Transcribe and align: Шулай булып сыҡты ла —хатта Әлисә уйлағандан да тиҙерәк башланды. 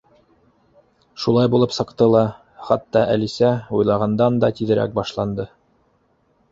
Шулай 1.25 1.51
булып 1.55 1.75
сыҡты 1.75 2.07
ла 2.15 2.23
—хатта 2.69 3.05
Әлисә 3.17 3.53
уйлағандан 3.81 4.43
да 4.47 4.53
тиҙерәк 4.61 4.99
башланды. 5.01 5.49